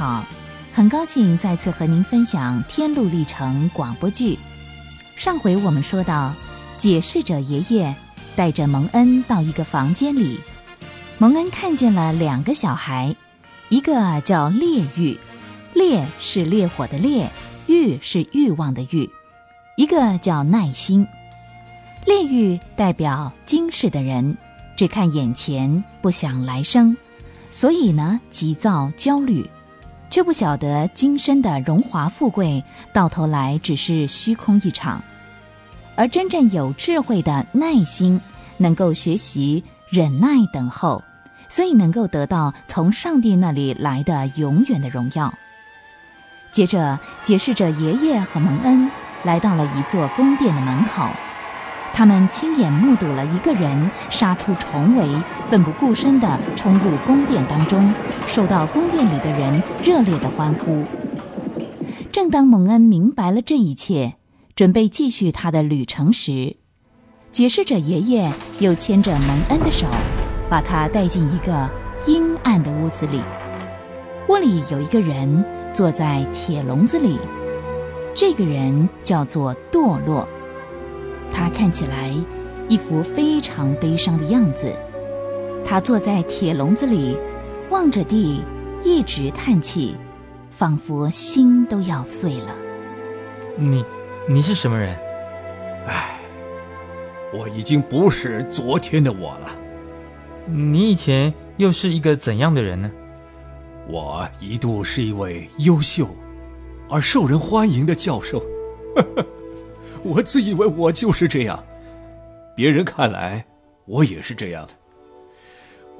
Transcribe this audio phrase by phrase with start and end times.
[0.00, 0.24] 好，
[0.72, 4.38] 很高兴再次和您分享《天路历程》广播剧。
[5.14, 6.32] 上回我们说到，
[6.78, 7.94] 解释者爷爷
[8.34, 10.40] 带着蒙恩到一个房间里，
[11.18, 13.14] 蒙恩看见了两个小孩，
[13.68, 15.14] 一个叫烈欲，
[15.74, 17.30] 烈是烈火的烈，
[17.66, 19.06] 欲是欲望的欲；
[19.76, 21.06] 一个叫耐心。
[22.06, 24.34] 烈欲代表今世的人，
[24.78, 26.96] 只看眼前，不想来生，
[27.50, 29.46] 所以呢，急躁焦虑，
[30.10, 35.02] 却不晓得今生的荣华富贵到头来只是虚空一场。
[35.96, 38.20] 而真正有智慧的耐心，
[38.56, 41.02] 能够学习忍耐等候，
[41.48, 45.32] 所以能够得到从上帝那里来的永远的荣耀。
[46.50, 48.90] 接着，解释着爷爷和蒙恩
[49.22, 51.08] 来到了一座宫殿的门口。
[51.92, 55.06] 他们亲眼目睹了一个人杀出重围，
[55.46, 57.92] 奋不顾身地冲入宫殿当中，
[58.26, 60.84] 受到宫殿里的人热烈的欢呼。
[62.10, 64.14] 正当蒙恩明白了这一切，
[64.56, 66.56] 准备继续他的旅程时，
[67.32, 69.86] 解释者爷爷又牵着蒙恩的手，
[70.48, 71.68] 把他带进一个
[72.06, 73.20] 阴暗的屋子里。
[74.28, 77.18] 屋里有一个人坐在铁笼子里，
[78.14, 80.26] 这个人叫做堕落。
[81.32, 82.12] 他看起来
[82.68, 84.72] 一副非常悲伤的样子，
[85.64, 87.16] 他坐在铁笼子里，
[87.70, 88.42] 望着地，
[88.84, 89.96] 一直叹气，
[90.50, 92.54] 仿佛心都要碎了。
[93.56, 93.84] 你，
[94.28, 94.96] 你是什么人？
[95.86, 96.20] 唉，
[97.32, 99.50] 我已经不是昨天的我了。
[100.46, 102.90] 你以前又是一个怎样的人呢？
[103.88, 106.06] 我一度是一位优秀
[106.88, 108.42] 而受人欢迎的教授。
[110.02, 111.62] 我自以为我就是这样，
[112.56, 113.44] 别人看来
[113.84, 114.72] 我也是这样的。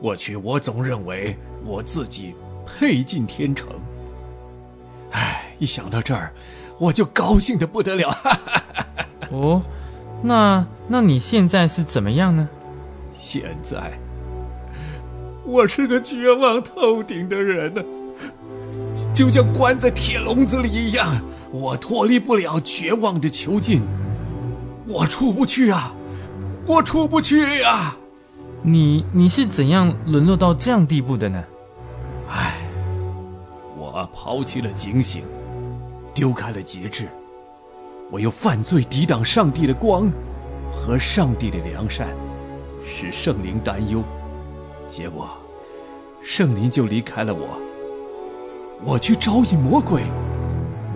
[0.00, 2.34] 过去我总认为我自己
[2.64, 3.68] 配进天成。
[5.10, 6.32] 唉，一想到这儿，
[6.78, 8.08] 我就高兴的不得了。
[9.30, 9.60] 哦，
[10.22, 12.48] 那那你现在是怎么样呢？
[13.12, 13.92] 现在，
[15.44, 17.82] 我是个绝望透顶的人呢，
[19.14, 21.20] 就像关在铁笼子里一样。
[21.52, 23.82] 我脱离不了绝望的囚禁，
[24.86, 25.92] 我出不去啊，
[26.66, 27.96] 我出不去呀！
[28.62, 31.42] 你你是怎样沦落到这样地步的呢？
[32.28, 32.60] 唉，
[33.76, 35.24] 我抛弃了警醒，
[36.14, 37.08] 丢开了节制，
[38.10, 40.08] 我又犯罪抵挡上帝的光
[40.72, 42.08] 和上帝的良善，
[42.84, 44.04] 使圣灵担忧，
[44.88, 45.28] 结果
[46.22, 47.48] 圣灵就离开了我，
[48.84, 50.02] 我去招引魔鬼。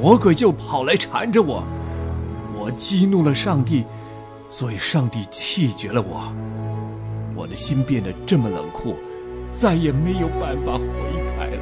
[0.05, 1.65] 魔鬼就跑来缠着我，
[2.55, 3.87] 我激怒了上帝，
[4.51, 6.31] 所以上帝气绝了我。
[7.35, 8.97] 我的心变得这么冷酷，
[9.55, 10.85] 再也没有办法悔
[11.39, 11.59] 改了。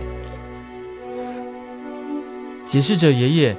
[2.66, 3.56] 解释者爷爷，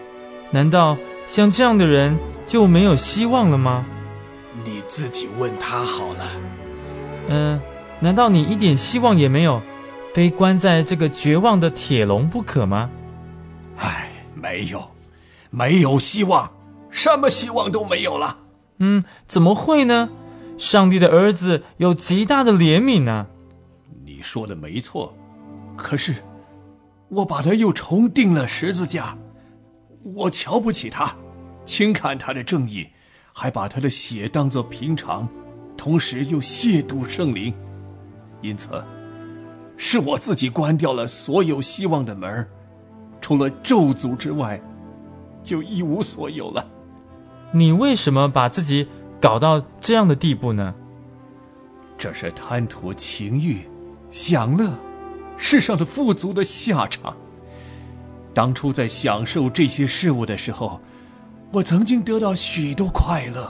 [0.52, 3.86] 难道像这样的人就没有希望了吗？
[4.66, 6.26] 你自己问他好了。
[7.30, 7.62] 嗯，
[8.02, 9.62] 难道你一点希望也没有，
[10.14, 12.90] 非关在这个绝望的铁笼不可吗？
[14.44, 14.84] 没有，
[15.52, 16.52] 没有希望，
[16.90, 18.38] 什么希望都没有了。
[18.80, 20.10] 嗯，怎么会呢？
[20.58, 23.28] 上帝的儿子有极大的怜悯呢。
[24.04, 25.16] 你说的没错，
[25.78, 26.16] 可是
[27.08, 29.18] 我把他又重钉了十字架，
[30.04, 31.16] 我瞧不起他，
[31.64, 32.86] 轻看他的正义，
[33.32, 35.26] 还把他的血当作平常，
[35.78, 37.54] 同时又亵渎圣灵，
[38.42, 38.68] 因此
[39.78, 42.50] 是我自己关掉了所有希望的门儿。
[43.24, 44.60] 除了咒诅之外，
[45.42, 46.68] 就一无所有了。
[47.54, 48.86] 你为什么把自己
[49.22, 50.76] 搞到这样的地步呢？
[51.98, 53.62] 这是贪图情欲、
[54.12, 54.70] 享乐、
[55.38, 57.16] 世上的富足的下场。
[58.34, 60.82] 当初在享受这些事物的时候，
[61.50, 63.50] 我曾经得到许多快乐。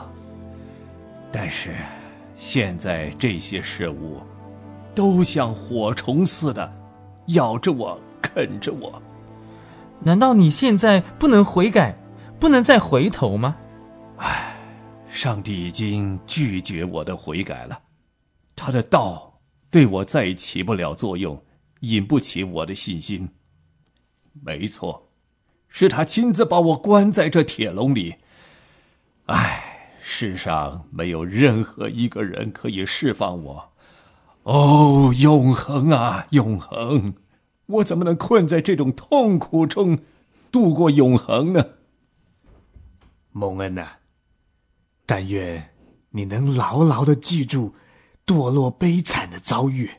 [1.32, 1.72] 但是，
[2.36, 4.22] 现在这些事物，
[4.94, 6.72] 都像火虫似的，
[7.28, 9.02] 咬着我，啃着我。
[10.06, 11.98] 难道你现在不能悔改，
[12.40, 13.56] 不能再回头吗？
[14.18, 14.56] 唉，
[15.10, 17.80] 上帝已经拒绝我的悔改了，
[18.56, 19.40] 他的道
[19.72, 21.42] 对我再起不了作用，
[21.80, 23.30] 引不起我的信心。
[24.42, 25.10] 没错，
[25.70, 28.16] 是他亲自把我关在这铁笼里。
[29.28, 33.72] 唉，世上没有任何一个人可以释放我。
[34.44, 37.14] 哦，永恒啊，永恒！
[37.66, 39.98] 我怎么能困在这种痛苦中
[40.52, 41.66] 度过永恒呢？
[43.32, 43.94] 蒙恩呐，
[45.06, 45.72] 但愿
[46.12, 47.74] 你能牢牢的记住
[48.26, 49.90] 堕落悲惨的遭遇，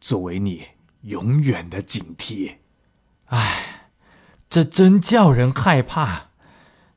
[0.00, 0.64] 作为你
[1.02, 2.54] 永远的警惕。
[3.26, 3.90] 唉，
[4.50, 6.30] 这真叫人害怕。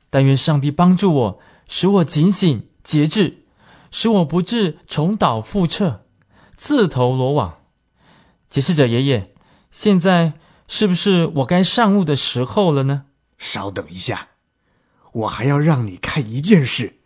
[0.09, 3.43] 但愿上帝帮助我，使我警醒节制，
[3.91, 6.01] 使我不致重蹈覆辙，
[6.55, 7.59] 自投罗网。
[8.49, 9.33] 解释者爷爷，
[9.71, 10.33] 现在
[10.67, 13.05] 是不是我该上路的时候了呢？
[13.37, 14.27] 稍等一下，
[15.13, 16.99] 我还要让你看一件事，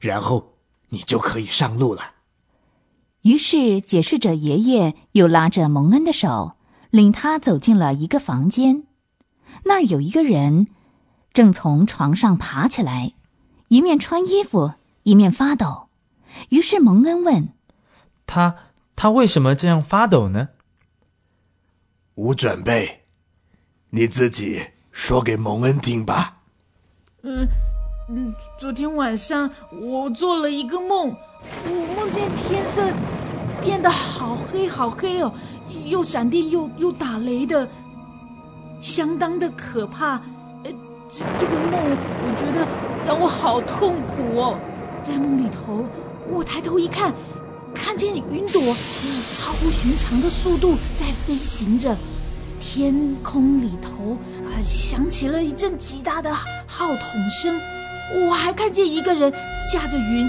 [0.00, 0.54] 然后
[0.88, 2.14] 你就可以上路了。
[3.22, 6.56] 于是，解释者爷爷又拉着蒙恩的手，
[6.90, 8.84] 领他走进了一个房间。
[9.64, 10.68] 那儿有一个人，
[11.32, 13.12] 正从床上爬起来，
[13.68, 14.72] 一面穿衣服，
[15.02, 15.88] 一面发抖。
[16.50, 17.48] 于是蒙恩问
[18.26, 18.56] ：“他
[18.94, 20.48] 他为什么这样发抖呢？”
[22.16, 23.02] 无准备，
[23.90, 26.34] 你自己说给蒙恩听吧。
[27.22, 27.46] 嗯
[28.08, 29.50] 嗯，昨天晚上
[29.82, 31.14] 我做了一个梦，
[31.64, 32.82] 我梦见天色
[33.60, 35.30] 变得好黑好黑哦，
[35.84, 37.68] 又闪电又又打雷的，
[38.80, 40.12] 相当的可怕。
[40.64, 40.72] 呃，
[41.10, 42.66] 这这个梦我觉得
[43.06, 44.58] 让我好痛苦哦。
[45.02, 45.84] 在梦里头，
[46.30, 47.12] 我抬头一看。
[47.76, 51.96] 看见云朵以超乎寻常的速度在飞行着，
[52.60, 56.34] 天空里头啊响起了一阵极大的
[56.66, 57.58] 号筒声。
[58.26, 59.32] 我还看见一个人
[59.72, 60.28] 驾着云，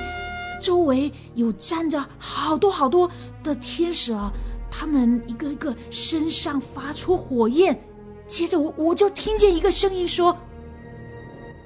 [0.61, 3.09] 周围有站着好多好多
[3.43, 4.31] 的天使啊，
[4.69, 7.79] 他们一个一个身上发出火焰。
[8.27, 10.35] 接着我我就听见一个声音说：“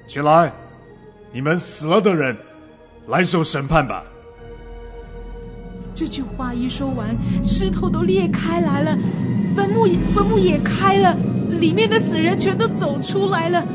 [0.06, 0.52] 起来，
[1.32, 2.36] 你们死了的人，
[3.08, 4.04] 来受审判吧。”
[5.94, 8.98] 这句话一说完，石头都裂开来了，
[9.54, 11.16] 坟墓坟墓也开了，
[11.60, 13.66] 里面的死人全都走出来了。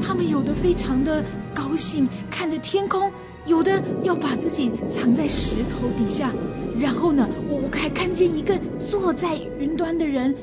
[0.00, 1.24] 他们有的非常的
[1.54, 3.10] 高兴，看着天空；
[3.46, 6.30] 有的要把自己藏在石头底下。
[6.78, 8.58] 然后呢，我还看见一个
[8.90, 10.34] 坐在云端的人，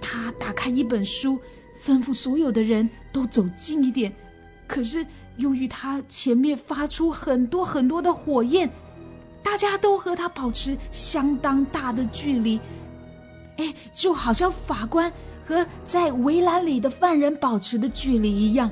[0.00, 1.36] 他打开一本书，
[1.84, 4.12] 吩咐所有的人都走近一点。
[4.68, 5.04] 可是
[5.36, 8.70] 由于他前面发出很多很多的火焰。
[9.42, 12.60] 大家都和他保持相当大的距离，
[13.56, 15.12] 哎，就好像法官
[15.44, 18.70] 和在围栏里的犯人保持的距离一样。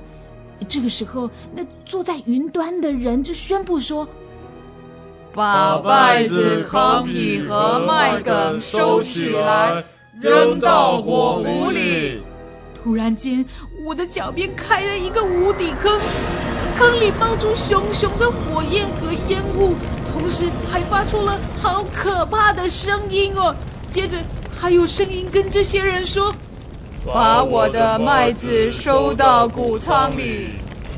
[0.67, 4.07] 这个时候，那坐在云端的人就宣布说
[5.33, 9.85] ：“把麦子、糠皮和麦梗收起来，
[10.21, 12.21] 扔到火炉里。”
[12.83, 13.45] 突然间，
[13.85, 15.93] 我的脚边开了一个无底坑，
[16.77, 19.75] 坑里冒出熊熊的火焰和烟雾。
[20.19, 23.55] 同时还发出了好可怕的声音哦！
[23.89, 24.19] 接着
[24.59, 26.35] 还有声音跟这些人说
[27.07, 30.57] ：“把我的麦子收到谷仓里。”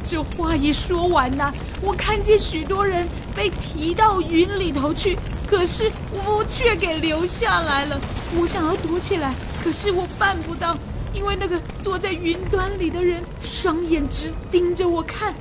[0.09, 1.53] 这话一说完呢，
[1.83, 3.07] 我看见许多人
[3.37, 5.93] 被提到云里头去，可是
[6.27, 8.01] 我却给留下来了。
[8.41, 10.75] 我想要躲起来，可是我办不到，
[11.13, 15.35] 因为那个坐在云端里的人双眼直盯着我看，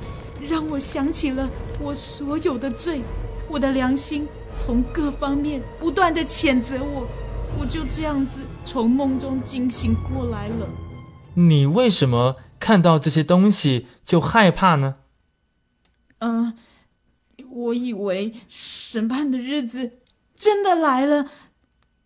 [0.46, 1.48] 让我想起了
[1.80, 3.00] 我所有的罪。
[3.50, 7.08] 我的良心从各方面不断的谴责我，
[7.58, 10.68] 我就这样子从梦中惊醒过来了。
[11.34, 14.96] 你为什么看到这些东西就害怕呢？
[16.18, 16.56] 嗯，
[17.48, 19.98] 我以为审判的日子
[20.36, 21.28] 真的来了，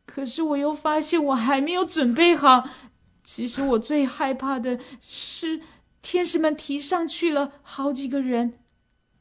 [0.06, 2.64] 可是我又发现我还没有准备好。
[3.22, 5.60] 其实我最害怕的是
[6.00, 8.54] 天使们提上去了好几个人，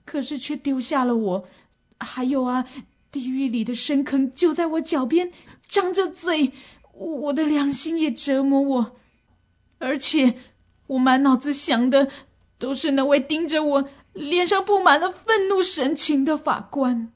[0.05, 1.47] 可是却丢下了我。
[2.03, 2.65] 还有啊，
[3.11, 5.31] 地狱里的深坑就在我脚边，
[5.67, 6.51] 张着嘴，
[6.93, 8.95] 我的良心也折磨我，
[9.79, 10.35] 而且
[10.87, 12.09] 我满脑子想的
[12.59, 17.09] 都是那位盯着我、脸上布满了愤怒神情的法官。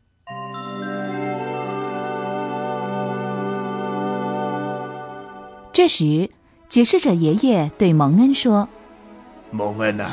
[5.74, 6.29] 这时，
[6.67, 8.67] 解释者爷爷对蒙恩说
[9.51, 10.10] ：“蒙恩呐，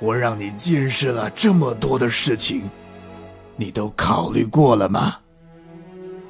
[0.00, 2.62] 我让你见识了这么多的事情。”
[3.56, 5.16] 你都考虑过了吗？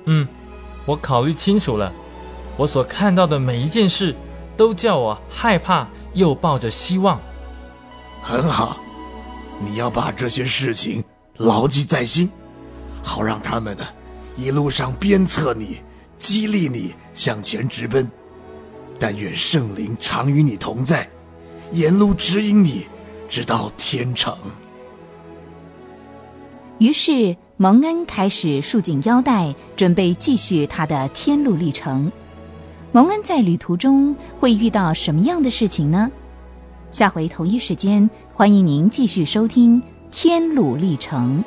[0.07, 0.27] 嗯，
[0.85, 1.93] 我考虑清楚了。
[2.57, 4.15] 我所看到的每一件事，
[4.57, 7.21] 都叫我害怕，又抱着希望。
[8.23, 8.79] 很好，
[9.61, 11.05] 你要把这些事情
[11.37, 12.31] 牢记在心，
[13.03, 13.85] 好让他们呢
[14.37, 15.83] 一路上鞭策你，
[16.17, 18.09] 激励你向前直奔。
[18.99, 21.07] 但愿圣灵常与你同在，
[21.73, 22.87] 沿路指引你，
[23.29, 24.35] 直到天成。
[26.79, 32.13] 于是蒙恩开始束紧腰带，准备继续他的天路历程。
[32.93, 36.11] 蒙恩在旅途中会遇到什么样的事情呢？
[36.91, 39.81] 下回同一时间，欢迎您继续收听
[40.11, 41.43] 《天路历程》。